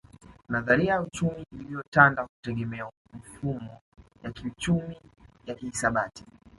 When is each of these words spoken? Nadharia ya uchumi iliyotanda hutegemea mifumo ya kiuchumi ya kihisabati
Nadharia 0.49 0.93
ya 0.93 1.01
uchumi 1.01 1.45
iliyotanda 1.59 2.21
hutegemea 2.23 2.89
mifumo 3.13 3.81
ya 4.23 4.31
kiuchumi 4.31 4.97
ya 5.45 5.55
kihisabati 5.55 6.25